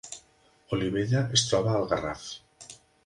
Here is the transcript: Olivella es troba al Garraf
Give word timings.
Olivella 0.77 1.21
es 1.41 1.43
troba 1.51 1.75
al 1.81 1.85
Garraf 1.93 2.25